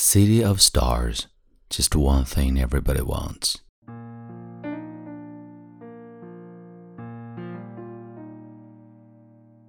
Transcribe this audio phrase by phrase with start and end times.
[0.00, 1.26] City of Stars,
[1.68, 3.56] just one thing everybody wants.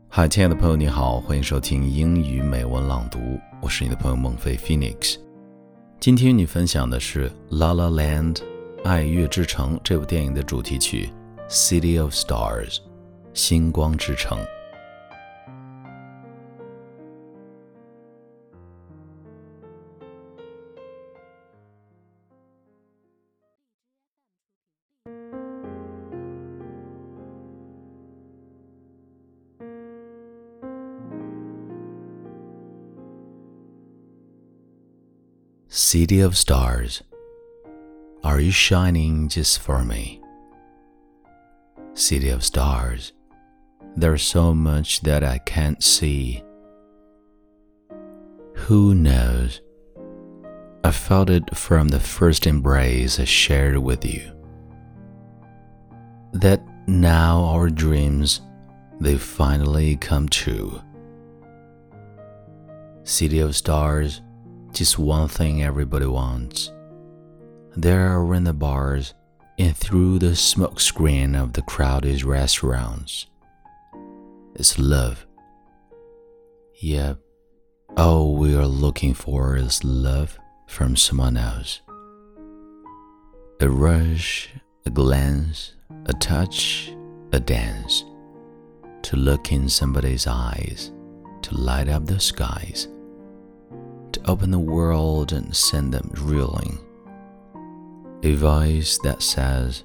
[0.07, 5.18] 嗨，亲爱的朋友，你好，欢迎收听英语美文朗读，我是你的朋友孟非 Phoenix。
[6.00, 8.36] 今天与你分享的是《La La Land》
[8.84, 11.09] 爱乐之城这部电影的主题曲
[11.50, 12.75] 《City of Stars》
[13.34, 14.38] 星光之城。
[35.72, 37.04] City of stars,
[38.23, 40.20] are you shining just for me?
[41.94, 43.14] City of stars,
[43.96, 46.44] there's so much that I can't see.
[48.55, 49.62] Who knows?
[50.84, 54.24] I felt it from the first embrace I shared with you.
[56.34, 58.41] That now our dreams,
[58.99, 60.82] they finally come true.
[63.04, 64.22] City of stars,
[64.73, 66.72] just one thing everybody wants.
[67.75, 69.13] There are in the bars
[69.57, 73.28] and through the smoke screen of the crowded restaurants.
[74.56, 75.25] It's love.
[76.81, 77.19] Yep.
[77.97, 81.81] All we are looking for is love from someone else.
[83.59, 84.50] A rush,
[84.85, 85.73] a glance,
[86.06, 86.94] a touch,
[87.34, 88.06] a dance.
[89.03, 90.91] To look in somebody's eyes,
[91.41, 92.88] to light up the skies
[94.30, 96.78] open the world and send them reeling.
[98.22, 99.84] A voice that says,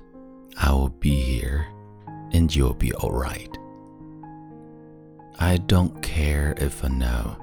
[0.58, 1.66] I will be here
[2.32, 3.56] and you'll be alright.
[5.40, 7.38] I don't care if I know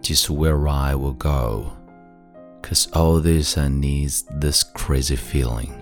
[0.00, 1.76] just where I will go,
[2.62, 5.74] cause all this I need's this crazy feeling.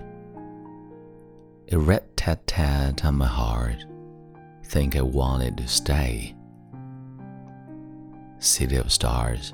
[1.71, 3.85] A red tat tat on my heart,
[4.65, 6.35] think I wanted to stay.
[8.39, 9.53] City of stars